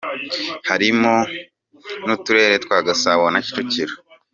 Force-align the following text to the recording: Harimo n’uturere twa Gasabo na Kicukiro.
Harimo 0.69 1.13
n’uturere 2.05 2.55
twa 2.63 2.77
Gasabo 2.87 3.23
na 3.33 3.39
Kicukiro. 3.45 3.93